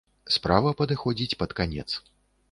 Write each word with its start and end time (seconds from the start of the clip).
Справа 0.35 0.71
падыходзіць 0.79 1.37
пад 1.41 1.53
канец. 1.59 1.85